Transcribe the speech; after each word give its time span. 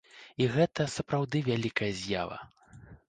І 0.43 0.45
гэта 0.55 0.87
сапраўды 0.95 1.41
вялікая 1.49 1.91
з'ява. 2.01 2.41